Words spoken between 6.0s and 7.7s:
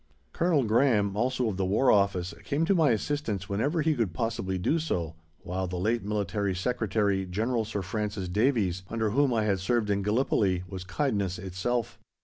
Military Secretary, General